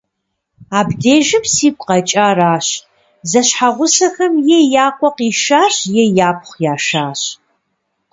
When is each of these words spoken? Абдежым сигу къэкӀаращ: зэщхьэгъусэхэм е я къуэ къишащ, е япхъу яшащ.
Абдежым 0.79 1.43
сигу 1.53 1.83
къэкӀаращ: 1.87 2.67
зэщхьэгъусэхэм 3.29 4.33
е 4.57 4.59
я 4.85 4.87
къуэ 4.97 5.09
къишащ, 5.17 5.75
е 6.01 6.03
япхъу 6.29 6.57
яшащ. 6.73 7.21